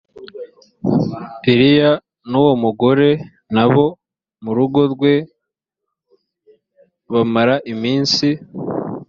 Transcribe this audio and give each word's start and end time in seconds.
eliya 1.51 1.91
n 2.29 2.31
uwo 2.41 2.53
mugore 2.63 3.09
n 3.53 3.55
abo 3.63 3.85
mu 4.43 4.51
rugo 4.57 4.79
rwe 4.93 5.13
bamara 7.11 7.55
iminsi 7.73 8.27